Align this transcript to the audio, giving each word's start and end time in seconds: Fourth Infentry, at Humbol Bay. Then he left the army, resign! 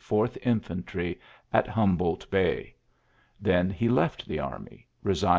Fourth 0.03 0.35
Infentry, 0.41 1.19
at 1.53 1.67
Humbol 1.67 2.17
Bay. 2.31 2.73
Then 3.39 3.69
he 3.69 3.87
left 3.87 4.27
the 4.27 4.39
army, 4.39 4.87
resign! 5.03 5.29